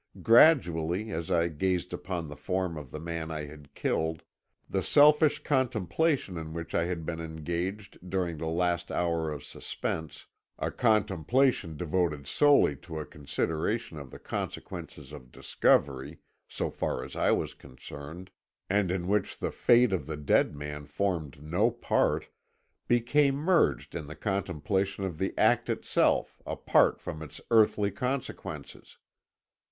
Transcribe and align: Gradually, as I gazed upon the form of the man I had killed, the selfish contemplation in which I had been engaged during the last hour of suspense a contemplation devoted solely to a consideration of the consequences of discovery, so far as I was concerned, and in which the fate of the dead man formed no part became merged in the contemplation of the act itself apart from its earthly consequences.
Gradually, 0.23 1.11
as 1.11 1.29
I 1.29 1.47
gazed 1.49 1.93
upon 1.93 2.27
the 2.27 2.35
form 2.35 2.75
of 2.75 2.89
the 2.89 2.99
man 2.99 3.29
I 3.29 3.45
had 3.45 3.75
killed, 3.75 4.23
the 4.67 4.81
selfish 4.81 5.43
contemplation 5.43 6.39
in 6.39 6.53
which 6.53 6.73
I 6.73 6.85
had 6.85 7.05
been 7.05 7.19
engaged 7.19 8.09
during 8.09 8.39
the 8.39 8.47
last 8.47 8.89
hour 8.91 9.29
of 9.31 9.43
suspense 9.43 10.25
a 10.57 10.71
contemplation 10.71 11.77
devoted 11.77 12.25
solely 12.25 12.75
to 12.77 12.97
a 12.99 13.05
consideration 13.05 13.99
of 13.99 14.09
the 14.09 14.17
consequences 14.17 15.11
of 15.13 15.31
discovery, 15.31 16.17
so 16.47 16.71
far 16.71 17.03
as 17.03 17.15
I 17.15 17.29
was 17.29 17.53
concerned, 17.53 18.31
and 18.71 18.89
in 18.89 19.07
which 19.07 19.37
the 19.37 19.51
fate 19.51 19.93
of 19.93 20.07
the 20.07 20.17
dead 20.17 20.55
man 20.55 20.85
formed 20.87 21.43
no 21.43 21.69
part 21.69 22.27
became 22.87 23.35
merged 23.35 23.93
in 23.93 24.07
the 24.07 24.15
contemplation 24.15 25.03
of 25.05 25.19
the 25.19 25.37
act 25.37 25.69
itself 25.69 26.41
apart 26.47 26.99
from 26.99 27.21
its 27.21 27.39
earthly 27.51 27.91
consequences. 27.91 28.97